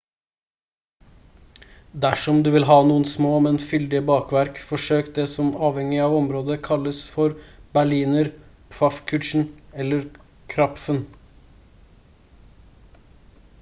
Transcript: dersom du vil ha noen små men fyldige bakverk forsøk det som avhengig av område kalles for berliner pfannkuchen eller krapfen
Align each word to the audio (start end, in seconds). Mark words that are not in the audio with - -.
dersom 2.05 2.37
du 2.45 2.49
vil 2.55 2.63
ha 2.69 2.77
noen 2.91 3.03
små 3.09 3.33
men 3.47 3.59
fyldige 3.71 4.01
bakverk 4.07 4.61
forsøk 4.69 5.11
det 5.17 5.25
som 5.35 5.51
avhengig 5.67 5.99
av 6.05 6.15
område 6.21 6.57
kalles 6.69 7.01
for 7.17 7.35
berliner 7.79 8.29
pfannkuchen 8.77 9.47
eller 9.85 10.05
krapfen 10.55 11.03